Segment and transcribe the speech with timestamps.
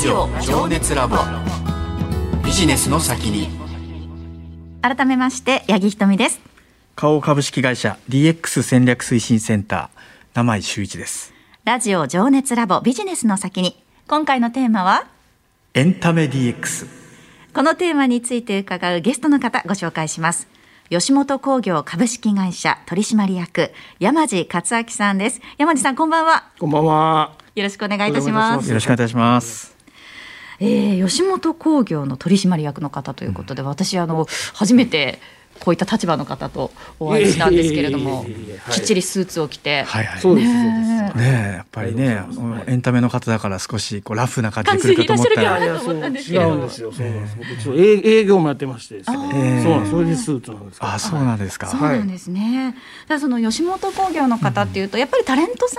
[0.00, 1.18] ジオ情熱ラボ。
[2.42, 3.50] ビジネスの先に。
[4.80, 6.40] 改めまして八木ひとみです。
[6.96, 9.88] 花王株式会社 DX 戦略推進センター
[10.32, 11.34] 名前修一です。
[11.64, 13.78] ラジオ情熱ラボビジネスの先に。
[14.08, 15.06] 今回のテーマは？
[15.74, 16.86] エンタメ DX
[17.52, 20.48] このテーマについて伺うゲストの方ご紹介します。
[20.88, 25.42] 吉本興業株式会社取締役山地克明さんです。
[25.58, 26.44] 山地さんこんばんは。
[26.58, 27.32] こんばんは。
[27.54, 28.66] よろしくお願いいたします。
[28.66, 29.69] よろしくお願いいたします
[30.60, 35.18] えー、吉本興業の取締役の方ということで、私あの初めて
[35.60, 38.24] こういった立場の方とお会いしたんですけれども
[38.70, 40.48] きっちりスーツを着て、はいはいそうです。
[40.48, 41.12] ね。
[41.14, 46.92] ねえやっぱりねありがとうございエンタメの方だから少しこうラフな感じで来るかと思ったらでいやいや、そう違どうんですよ。
[46.92, 47.36] そうなんです。
[47.36, 49.16] 僕一応営営業もやってましてですね。
[49.16, 49.90] そうーなんです。
[49.90, 50.78] それでスーツなんです。
[50.80, 52.76] あそうなんですかそうなんですね。
[53.08, 55.76] ただその吉本興業の方っていうと、やっぱりタレントさ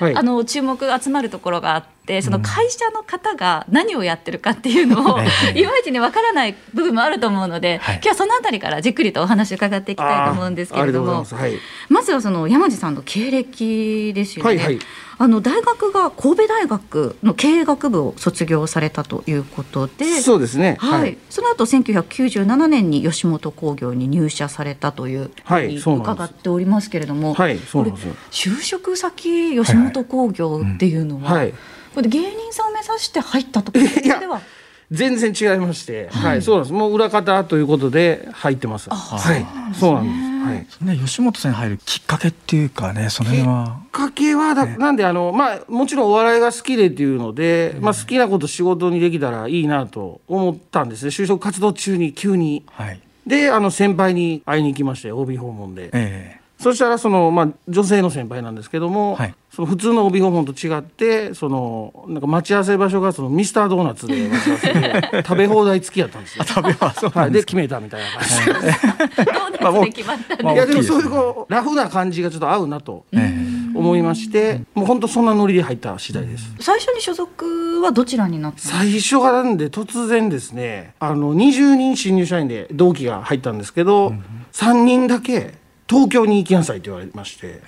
[0.00, 5.26] んに、はいあの注目集まるところがあって、その会社の方が何をやってるかっていうのを、 え
[5.56, 14.48] えいまいちねわからない部分もあると思うので、はい今日はそのあたりからじっくりとお話を伺っていきたいと思うんですけれども、あーありがとうございまずはその山地さんの経歴ですよね。
[14.48, 14.78] はいはい
[15.18, 20.22] あの大学が神戸大学の経営学部を卒業されたということで、はい。
[20.22, 20.76] そうですね。
[20.78, 21.16] はい、。
[21.30, 31.54] その後1997年に吉本興業に入社されたというはい伺っておりますけれども、はいそうなんですよこれ就職先吉本興業っていうのは、はい。
[31.96, 34.42] これ芸人さんを目指して入ったところいやでは？
[34.90, 36.72] 全然違いまして、はい、そうなんです。
[36.74, 38.90] もう裏方ということで入ってます。
[38.90, 39.74] はい。
[39.74, 40.80] そうなんです。
[40.82, 40.96] はい。
[40.98, 51.08] ね吉本さんに入るきっかけっていうかねその辺はきっかけはだ、なんであのまあもちろんお笑いが好きでっていうので、まあ好きなこと仕事にできたらいいなと思ったんですね。
[51.08, 52.62] 就職活動中に急に。
[52.72, 55.90] はいであの先輩に会いに行きまして OB 訪問で。
[55.94, 59.34] えそしたらその、まあ、女性の先輩なんですけども、はい。
[59.52, 66.44] その普通の帯訪問と違ってそのなんか待ち合わせ場所がそのミスタードーナツで待ち合わせで 食べ放題付きやったんですよ。
[66.44, 73.32] え食べはそうはい、で決めたみたいな感じで、どうですで決まったんまあいやでもそういうこうラフな感じがちょっと合うなとえ
[73.74, 76.52] 思いまして、もう本当そんなノリで入った次第です。
[76.60, 78.78] 最初に所属はどちらになったんですか？
[78.78, 84.12] 最初がなんで突然ですねあの20人新入社員で同期が入ったんですけど、
[84.52, 85.54] 3人だけ
[85.88, 87.62] 東京に行きなさいって言われまして、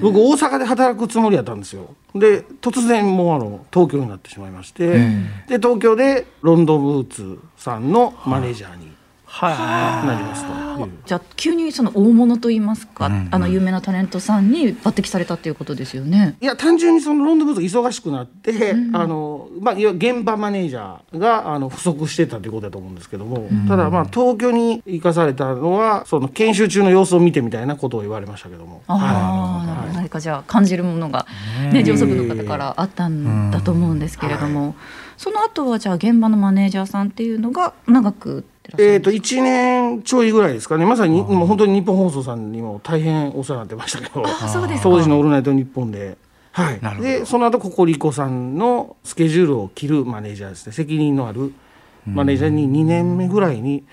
[0.00, 1.94] 僕大阪で働くつもりやったんですよ。
[2.14, 4.92] で突然もうあの東京になってしまいまして、
[5.46, 8.97] で東京でロンドンブーツさんのマネージャーには
[9.40, 10.88] なりますとい。
[10.88, 10.90] う。
[11.06, 16.36] じゃあ急にその大物といいますか、あの有名なタレントさんに抜擢されたっていうことですよね。
[16.40, 28.82] いや単純にそのロンドンブーツ忙しくなって、あのまあ、現場マネージャーがあの不足してたということだと思うんですけども、ただまあ東京に行かされたのはその研修中の様子を見てみたいなことを言われましたけども。
[28.86, 29.92] ああ、なるほど。
[29.94, 31.26] 何かじゃあ感じるものが、
[31.72, 34.74] ね、上層部の方からあったんだと思うんですけれども、
[35.16, 40.84] その後はじゃあ現場のマネージャーさんっていうのが長くってらっしゃるえー、と1年ちょいぐらいですかね。
[40.84, 44.22] まさにもう本当に日本放送さんにも大変お世話になってましたけど。
[44.82, 46.18] 当時の「オールナイトニッポンで」
[46.52, 46.80] はい。
[46.80, 47.08] なるほど。
[47.08, 50.72] でその後ココリコさんのスケジュールを切るマネージャーですね。
[50.72, 51.52] 責任のある
[52.06, 53.84] マネージャーに2年目ぐらいに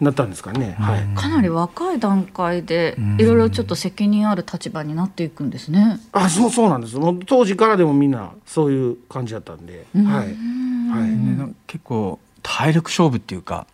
[0.00, 1.04] なったんですかね、はい。
[1.14, 6.00] かなり若い段階でいろいろちょっと責任ある立場になっていくんですね。
[6.12, 10.04] あそうそうなんですもう当時からでもみんなそういう感じだったんで、はい。
[10.04, 11.54] はい。
[11.66, 13.66] 結構体力勝負っていうか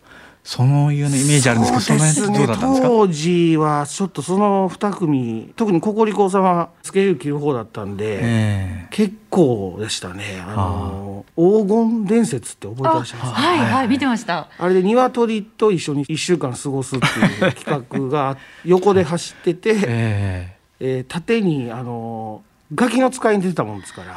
[0.43, 2.87] そういうねイメージあるんですけどその辺ってどうだったんですか？
[2.87, 10.41] 当時はちょっとその2組特にココリコさんはスケジュール切る方だったんで、え結構でしたね。
[10.47, 13.41] あの黄金伝説って覚えてらっしゃいますか？
[13.41, 14.47] はいはい見てました。
[14.57, 20.55] あれで鶏と一緒に1週間過ごすっていう企画が横で走ってて、 ええ。
[20.79, 22.41] えー縦にあの
[22.73, 24.13] ガキの使いに出てたもんですから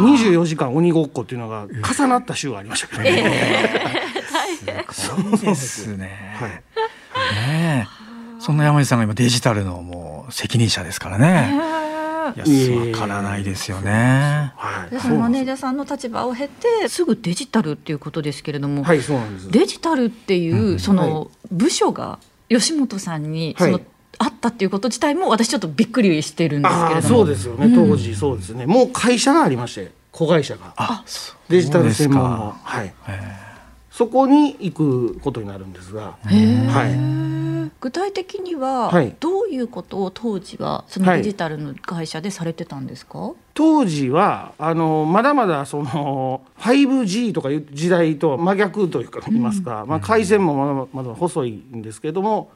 [0.00, 4.02] 24時間鬼ごっこっていうのが重なった週がありましたけどね。
[4.90, 6.36] そうですね。
[6.38, 6.50] はい。
[6.50, 8.04] ねえ。
[8.40, 11.74] そんな山地さんが今デジタルのもう責任者ですからね。
[12.36, 14.52] いや、わからないですよね。
[14.56, 15.08] はい。
[15.08, 19.02] マネージャーさんの立場を経てすぐデジタルっていうことですけれども、はい。
[19.02, 19.50] そうなんです。
[19.50, 22.18] デジタルっていうその部署が
[22.48, 23.82] 吉本さんにその、はい
[24.18, 27.16] あったっていうこと自体も私ちょっとびっくりしてるんですけれども。
[27.16, 27.74] そうですよね。
[27.74, 30.72] 当時そうですね、もう会社がありまして子会社が。
[30.76, 31.36] あ、そう。
[31.48, 32.52] デジタル専門の。
[32.52, 32.94] ですかはい。
[33.08, 33.43] え
[33.94, 37.70] そこに行くことになるんですがはい。
[37.80, 39.14] 具体的にははい。
[39.20, 52.50] どういうことを当時はそのデジタルの会社でされてたんですか、当時はあのまだまだその 5G とかいう時代とは真逆というか言いますか、まあ、回線もまだまだ細いんですけども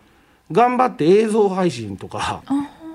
[0.50, 2.42] 頑張って映像配信とか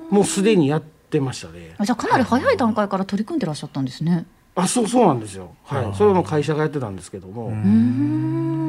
[0.09, 1.75] もうすでにやってましたね。
[1.77, 4.25] あじゃあかなり早い段階から取り組んでらっしゃったんですね。
[4.55, 7.49] あそうそうなんですよ、はい、それも会社がやってたんですけども、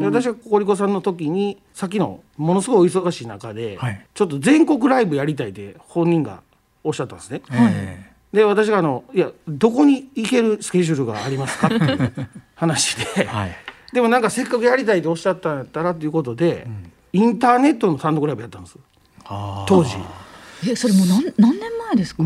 [0.00, 4.06] で私がココリコさんの時にさっきのものすごいお忙しい中で、はい。
[4.14, 6.42] ちょっと全国ライブやりたいって本人が
[6.82, 7.42] おっしゃったんですね。
[7.52, 11.68] えで私があの「いやどこに行けるスケジュールがありますか?
[11.68, 12.12] 」っていう
[12.54, 13.56] 話で、えはい。
[13.92, 16.66] でもなんかせっかくやりたいとおっしゃったんやったらということで、
[17.12, 18.76] インターネットの単独ライブやったんです。
[19.68, 19.96] 当時。
[20.68, 22.22] えそれもう何何年前ですか？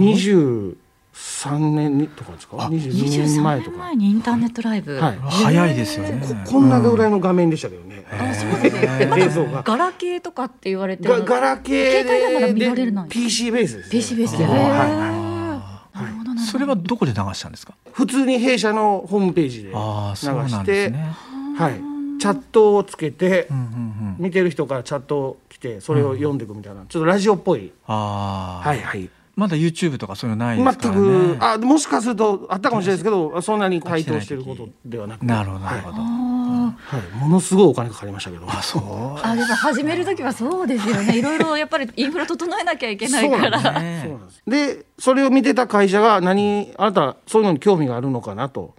[1.19, 2.57] 23年とかですか？
[2.59, 5.19] あ22年前と23年か前にインターネットライブ、はい。
[5.19, 6.23] 早いですよね。
[6.45, 13.03] ここんなぐらいの画面でしたけどね、あそうですね映像がガラケーとかって言われてがガラケー携帯でまだ見られでるの？
[13.05, 14.55] に PC ベースです、ね、PC ベースで、はい。
[14.55, 14.69] へー。
[14.69, 16.03] はい。
[16.03, 16.53] なるほどなるほど。
[16.53, 17.75] それはどこで流したんですか？
[17.93, 21.13] 普通に弊社のホームページで流して、ね。
[21.57, 24.17] はい、チャットをつけて、うんうんうん。
[24.19, 31.37] 見てる人からチャット来てそれを読んでいくみたいな、ちょっとラジオっぽい、ああはいはいまだ YouTube とかそういうのないで全すからね。
[31.37, 35.27] くあもしかするとあったかもしれないですけどそんなに対等してることではなくて。
[35.27, 36.97] なるほどなるほど、はい。
[36.97, 38.47] はい、ものすごいお金かかりましたけど。
[38.51, 39.25] あそう。
[39.25, 41.15] あでも始める時はそうですよね。
[41.17, 43.63] いろいろやっぱりインフラ整えなきゃいけないから。
[43.63, 48.75] そうなんですでそれを見てた会社が何あなたそういうのに興味があるのかなと。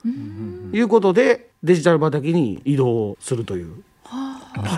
[0.73, 3.81] いうことでデジタル畑に移動するという。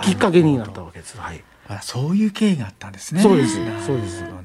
[0.03, 1.17] きっかけになったわけです。
[1.17, 3.21] はい、あそういう経緯があったんですね。
[3.21, 3.55] そうです。
[3.83, 4.21] そうです。
[4.21, 4.40] ね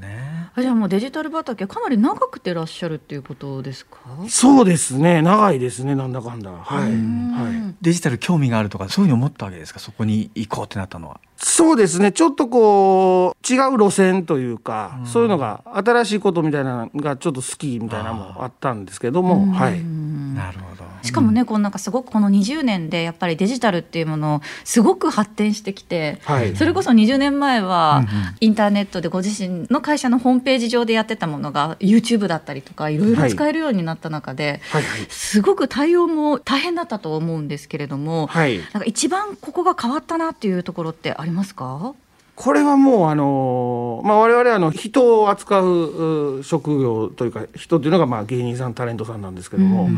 [0.59, 3.99] あじゃあもうデジタル畑かなり長くてらっしゃるっていうことですか？
[4.27, 5.21] そうですね。
[5.21, 5.95] 長いですね。
[5.95, 6.51] なんだかんだ。
[6.51, 9.81] はい、はい、デジタル興味があるとかそういうの思ったわけですか？
[9.81, 11.21] そこに行こうってなったのは。
[11.37, 12.11] そうですね。
[12.11, 20.66] ちょっとこう違う路線というか、そういうのが新しいことみたいなのがちょっと好きみたいなのもあったんですけども、はい、なるほど
[21.07, 26.57] しかもね、こうなんかすごくこの20年でやっぱりデジタルっていうものをすごく発展してきて、はい。
[26.57, 28.35] それこそ20年前はうんうん。
[28.41, 34.83] インターネットでご自身の会社のホームページ上でやってたものが YouTube だったりとかいろいろ使えるようになった中で、はい。
[34.83, 38.59] はいすごく対応も大変だったと思うんですけれども、はい。
[38.59, 41.95] なんか一番ここが変わったなっていうところってありますか？
[42.35, 49.89] これはもうあのまあ我々あの人を扱うう職業というか人というのがまあ芸人さんタレントさんなんですけども、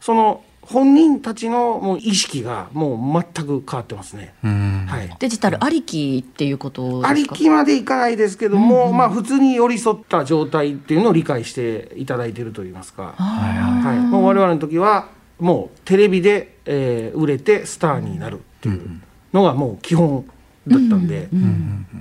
[0.00, 4.34] その本人たちのもう意識がもう全く変わってますね。
[4.44, 4.86] うん。
[4.86, 5.16] はい。
[5.18, 7.08] デジタルありきっていうことですか？
[7.08, 13.96] ありきまでいかないですけども、まあ普通に寄り添った状態っていうのを理解していただいているといいますか、はいはい。
[13.96, 15.08] はい、もう我々の時は
[15.38, 19.00] もうテレビで、えー売れてスターになるっていう
[19.32, 20.26] のがもう基本
[20.66, 21.30] だったんで、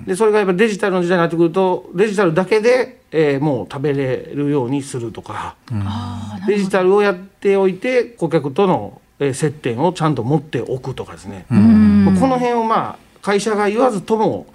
[0.05, 5.55] でそれがやっぱデジタルの時代になってくるとデジタルだけで、えーもう食べれるようにするとか、
[6.47, 12.17] デジタルをやっておいて顧客との、えー接点をちゃんと持っておくとかですね、うん。
[12.19, 14.45] この辺をまあ会社が言わずとも、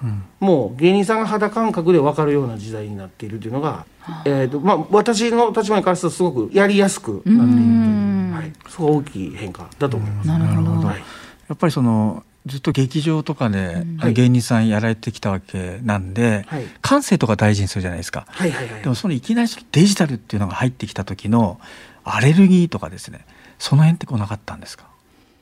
[0.40, 3.84] もう芸人さんが肌感覚で分かるような時代になっているというのが、
[4.24, 10.28] えーとまあ、私の立場に関してはすごくやりやすくなっているという、はい、すごい大きい変化だと思います。
[10.28, 10.86] なるほど。
[10.86, 10.96] はい。
[10.96, 14.12] やっぱりそのずっと劇場とかではい。
[14.14, 16.64] 芸人さんやられてきたわけなんで、はい。
[16.80, 18.26] 感性とか大事にするじゃないですか。
[18.28, 21.60] はいはいはいでもそのいきなりデジタルっていうのが入ってきた時の
[22.04, 23.24] アレルギーとかですね。
[23.58, 24.86] その辺ってこうなかったんですか？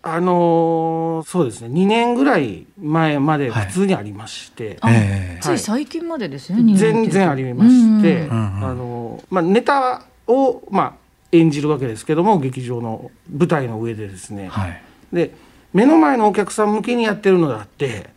[0.03, 1.69] あのーそうですね。
[1.69, 5.41] 2年ぐらい前まで普通にありまして、あええ。
[5.43, 8.65] つい最近までですね、全然ありまして、うんうんうん。
[8.65, 10.93] あのーまあ、ネタを、まあ、
[11.33, 14.83] 演じるわけですけども劇場の舞台の上でですね、はい。
[15.13, 15.35] で
[15.73, 18.11] 目の前のお客さん向けにやってるのであって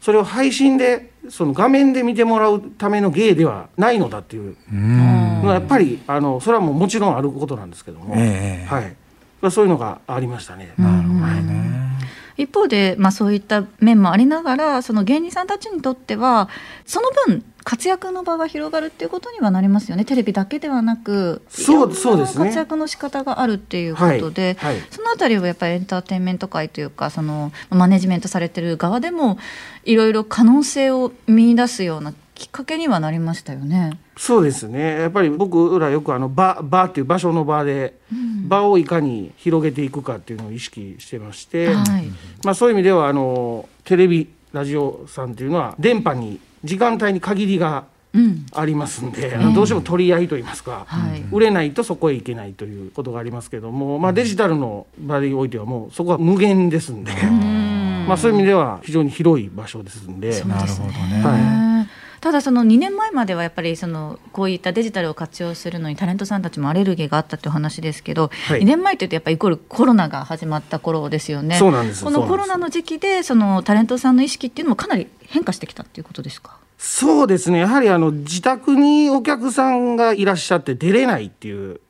[0.00, 4.56] それを配信でその画面で見てもらうための芸ではないのだっていう。
[4.72, 5.42] うん。
[5.42, 8.66] のはやっぱりあのそれはもうもちろんあることなんですけども、ええ。
[8.66, 8.96] はい。
[9.40, 10.72] まあ、そういうのがありましたね。
[10.78, 11.88] なるほどね。
[12.36, 16.48] 一方で、まあ、そういった面もありながらその芸人さんたちにとっては
[16.86, 20.06] その分活躍の場が広がるっていうことにはなりますよね。
[20.06, 22.46] テレビだけではなくそうそうですね。
[22.46, 24.86] 活躍の仕方があるっていうことで、はいはい。
[24.90, 29.36] そのあたりはやっぱりエンターテインメント界というかそのマネジメントされてる側でも
[29.84, 34.00] いろいろ可能性を見出すようなきっかけにはなりましたよね。
[34.16, 35.00] そうですね。
[35.00, 37.98] やっぱり僕らよくあの場場っていう場所の場で、
[38.46, 42.06] 場をいかに広げていくかっていうのを意識してまして、はい。
[42.44, 47.84] まあ、そういう意味ではあのテレビラジオさんっていうのは電波に時間帯に限りが
[48.14, 48.46] うん。
[48.54, 51.22] ありますんで、どうしても取り合いといいますか、はい。
[51.30, 60.30] 売れないとそこへ行けないということがありますけども、まあ、デジタルの場においてはもうそこは無限ですんで、まあ、そういう意味では非常に広い場所ですんで。
[60.44, 61.22] なるほどね。
[61.22, 61.86] は
[62.20, 68.62] ただその2年前まではやっぱりそのこういったデジタルを活用するのにタレントさんたちもアレルギーがあったっていう話ですけど、はい。
[68.62, 71.56] 2年前というとやっぱりイコールコロナが始まった頃ですよね。
[71.56, 76.56] そうなんですこのコロナの時期でそのタレントさんの意識っていうのもかなり変化してきたっていうことですか？
[76.78, 77.58] そうですね。
[77.58, 81.80] やはりあの自宅にお客さんがいらっしゃって出れないっていう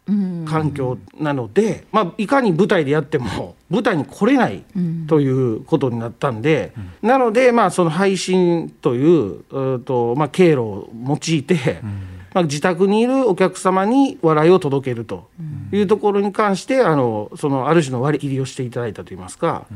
[0.46, 4.64] 環境なので、まあ、いかに舞台でやっても 舞台に来れない
[5.06, 11.80] ということになったんで、なのでまあその配信といううと、まあ、経路を用いて、
[12.32, 15.28] まあ、自宅にいるお客様に笑いを届けると
[15.70, 19.66] いうところに関してあのそのある種の割り切りをしていただいたといいますか、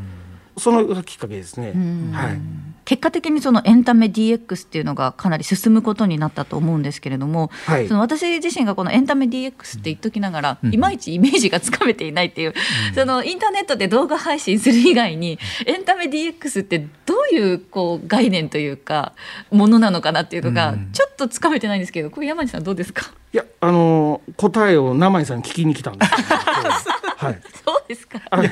[0.56, 1.74] そのがきっかけですね。
[2.12, 2.40] はい
[2.84, 7.88] 結果的にそのエンタメ DX っていうのがかなり進むことになったと思うんですけれども、はい。
[7.88, 12.54] その私自身がこのエンタメ DX って言っときながら、いまいちイメージがつかめていないっていう、
[12.94, 19.12] そのインターネットで動画配信する以外にエンタメ DX ってどういうこう概念というか
[19.50, 20.90] ものなのかなっていうのがうん。
[20.92, 23.12] ちょっとつかめてないんですけどこれ山地さんどうですか？
[23.32, 26.12] いやあの答えを生井さんに聞きに来たんです
[27.16, 27.40] はい。
[27.64, 28.20] そうですか。
[28.30, 28.44] あの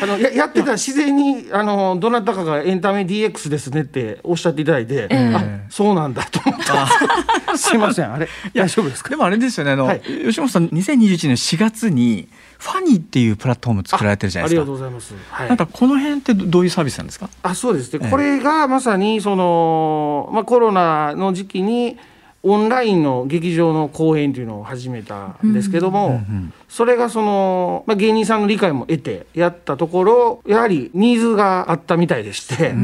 [0.00, 6.86] あのややってたら自然にあのどなたかがエンタメ DX ですねっておっしゃっていただいて、えあそうなんだと思った。
[7.58, 8.12] すいません。
[8.12, 9.10] あれ大丈夫ですか？
[9.10, 10.00] でもあれですよねあの、はい。
[10.00, 14.64] 吉本さん2021年4月にファニーっていうプラットフォーム作られてるじゃありないですか。
[14.64, 15.48] がとうございます、はい。
[15.48, 17.28] なんかこの辺ってどどういうサービスなんですか？
[17.42, 17.92] あそうです。
[17.92, 18.10] ね、ええ。
[18.10, 21.98] これがまさにその、まあ、コロナの時期に
[22.44, 32.74] オンラインの劇場の公演というのを始めたんですけども、うんそれがその、まあ、芸人さんの理解も得てやったところやはりニーズがあったみたいでして、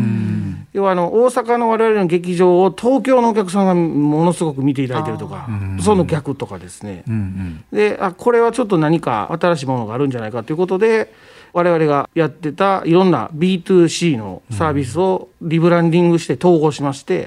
[0.75, 5.81] 要はあの大阪の我々の劇場を東京のお客さんがものすごく見ていただいてるとかうん。
[5.83, 7.03] その逆とかですね。
[7.09, 7.65] うんうん。
[7.73, 11.11] であこれはちょっと何か新しいものがあるんじゃないかということで
[11.53, 17.27] 我々がやってたいろんな B2C のサービスをリブランディングして統合しまして、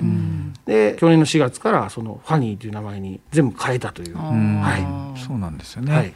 [0.65, 4.15] で去年の4月からそのファニーという名前に全部変えたという。
[4.15, 4.61] うん。
[4.61, 6.13] はそうなんですよね、はい。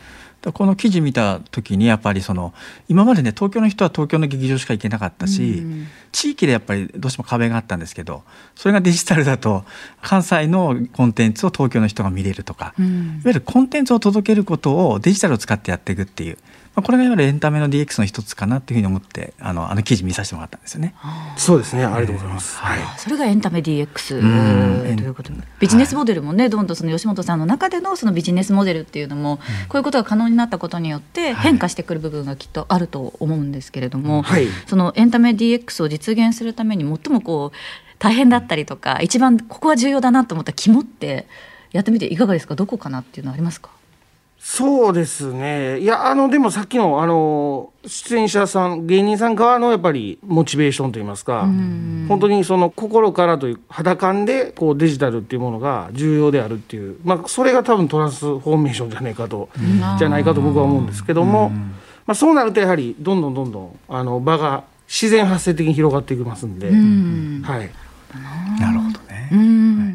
[0.53, 2.53] この記事見た時にやっぱりその
[2.87, 5.87] 今までね東京の人は東京の劇場しか行けなかったし、うん。
[6.11, 8.23] 地域でやっぱりどうしても壁があったんですけど
[8.55, 9.65] それがデジタルだと
[10.01, 16.37] 関西のコンテンツを東京の人が見れるとか、いわうんゆるコンテンツを届けることをデジタルを使ってやっていくっていう、
[16.75, 20.93] まあ、これがいわゆるエンタメの DX の一つかなっていうふうに思ってあのあの記事見させてもらったんですよね。
[21.37, 21.85] そうですね。
[21.85, 22.57] ありがとうございます。
[22.57, 22.81] はい。
[22.81, 22.99] はい。
[22.99, 24.97] それがエンタメ DX うん。
[24.97, 25.39] ということで。
[25.59, 29.37] ビジネスモデルもねどんどんその吉本さんの中でのそのビジネスモデルっていうのも
[29.69, 34.47] こういうことが可能になったことによって変化してくる部分がきっとあると思うんですけれども、はい。
[34.67, 37.57] そのエンタメ DX を実現するために最もこう
[37.99, 41.25] 大変だったりとか一番ここは重要だなと思った肝って
[41.71, 42.55] やってみていかがですか？
[42.55, 43.69] どこかなっていうのはありますか？
[44.47, 45.79] そうですね。
[45.79, 51.49] いやあのでもさっきのあの出演者さん芸人さん側のやっぱりモチベーションといいますか
[52.07, 59.49] 本当にその心からという肌感でこうデジタルっていうものが重要であるっていう、まあ、それが多分トランスフォーメーションじゃないかと、
[59.97, 61.49] じゃないかと僕は思うんですけども、
[62.05, 67.41] まあ、そうなるとやはりどんどんどんどんあの場が自然発生的に広がっていきますんで、うん。
[67.43, 67.71] はい、
[68.61, 69.94] なるほどね、うん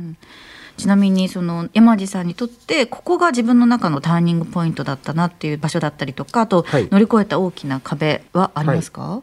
[0.80, 6.88] ちなみにその山地さんにとってここが自分の中のターニングポイントだったなっていう場所だったりとかあとはい。
[6.90, 9.22] 乗り越えた大きな壁はありますか、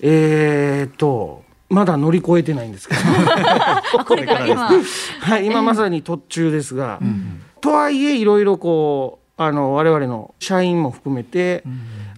[0.00, 3.00] えー、っとまだ乗り越えてないんですけど。
[3.98, 4.70] あこれから今
[5.20, 7.00] はい、今まさに途中ですが、
[7.60, 11.64] とはいえいろいろこうあの我々の社員も含めて、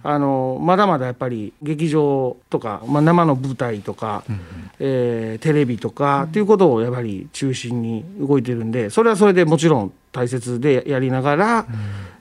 [0.07, 4.23] あのまだまだやっぱり劇場とか、まあ、生の舞台とか、
[4.79, 11.65] えーテレビとか、っていうことをやっぱり中心に動いてるんでそれはそれでもちろん大切でやりながら、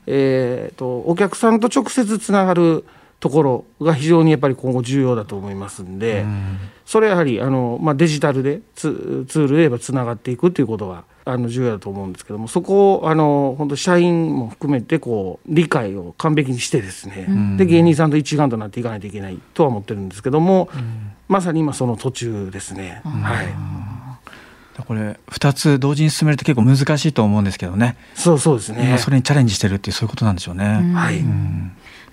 [0.07, 2.87] えー、とお客さんと直接つながる
[3.21, 6.25] ところが非常にやっぱり今後重要だと思いますんで。
[6.87, 20.69] それはやはりあの、まあ、デジタルでツツールで言えばつながっていくということがあの重要だと思うんですけどもそこをあの本当社員も含めてこう理解を完璧にしてですね、で芸人さんと一丸となっていかないといけないとは思ってるんですけども、
[21.29, 23.01] まさに今その途中ですね。
[23.05, 23.47] はい。
[24.83, 28.99] これ2つ同時に進めると結構難しいと思うんですけどね、そうそうです今ね。
[28.99, 30.93] それにチャレンジしてるっていうそういうことなんでしょうね。
[30.95, 31.25] はい、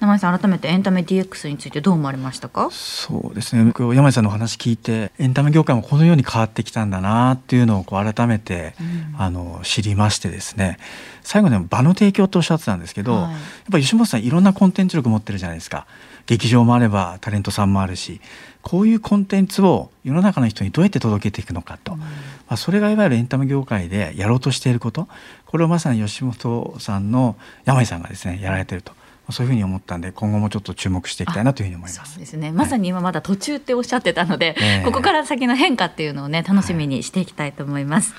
[0.01, 2.70] 山地さん改めてエンタメ DX についてどう思われましたか？
[2.72, 3.63] そうですね。
[3.63, 8.74] 僕山井さんのお話聞いてエンタメ業界もこのように変わってきたんだなっていうのをこう改めて、
[9.15, 10.79] あの知りましてですね。
[11.22, 13.22] 最後に場の提供とおっしゃってたんですけど、はい。
[13.24, 13.31] やっ
[13.72, 15.86] ぱ吉本さんいろんなコンテンツ力持ってるじゃないですか。
[16.25, 18.22] 劇場もあればタレントさんもあるし
[18.62, 22.05] こういうコンテンツを世の中の人にどうやって届けていくのかと、ま
[22.50, 25.08] あ、それがいわゆるエンタメ業界でやろうとしていること。
[25.46, 28.93] これをまさに吉本さんの山井さんがですねやられてると。
[29.30, 32.13] そういうふうに思ったんで今後もちょっと注目していきたいなというふうに思います。
[32.13, 32.20] そう。
[32.20, 32.51] ですね。
[32.51, 34.86] まさに今まだ途中っておっしゃってたので、ええ。
[34.86, 38.13] ここから先の変化っていうのをね楽しみにしていきたいと思います、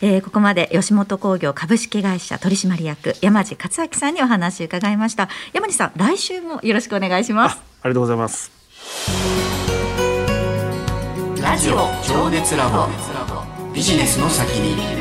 [0.00, 5.28] えーここまで吉本興業株式会社取締役山地克明さんにお話を伺いました。
[5.52, 7.58] 山地さん来週もよろしくお願いします。
[7.82, 8.50] ありがとうございます。
[11.42, 12.86] ラジオ情熱ラボ。
[13.74, 14.99] ビジネスの先に